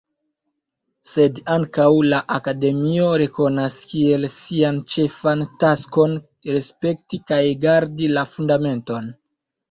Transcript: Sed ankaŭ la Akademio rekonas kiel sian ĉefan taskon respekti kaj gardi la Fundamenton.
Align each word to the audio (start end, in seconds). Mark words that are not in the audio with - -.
Sed 1.15 1.39
ankaŭ 1.55 1.89
la 2.13 2.21
Akademio 2.37 3.09
rekonas 3.21 3.77
kiel 3.91 4.25
sian 4.35 4.79
ĉefan 4.93 5.43
taskon 5.65 6.15
respekti 6.55 7.21
kaj 7.33 7.39
gardi 7.67 8.09
la 8.15 8.25
Fundamenton. 8.33 9.11